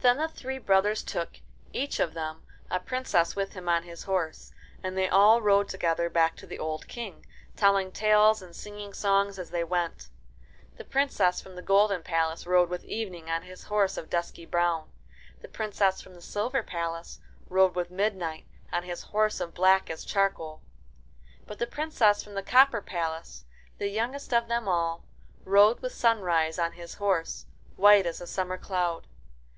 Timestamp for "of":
2.00-2.14, 13.98-14.08, 24.32-24.48